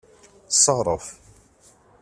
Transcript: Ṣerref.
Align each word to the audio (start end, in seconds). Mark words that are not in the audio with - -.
Ṣerref. 0.63 1.05